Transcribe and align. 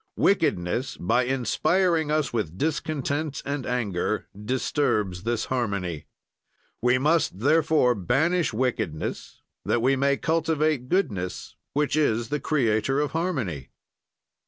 "Wickedness, 0.17 0.97
by 0.97 1.25
inspiring 1.27 2.09
us 2.09 2.33
with 2.33 2.57
discontent 2.57 3.43
and 3.45 3.67
anger, 3.67 4.25
disturbs 4.35 5.21
this 5.21 5.45
harmony. 5.45 6.07
"We 6.81 6.97
must, 6.97 7.37
therefore, 7.41 7.93
banish 7.93 8.51
wickedness, 8.51 9.43
that 9.63 9.83
we 9.83 9.95
may 9.95 10.17
cultivate 10.17 10.89
goodness, 10.89 11.55
which 11.73 11.95
is 11.95 12.29
the 12.29 12.39
creator 12.39 12.99
of 12.99 13.11
harmony." 13.11 13.69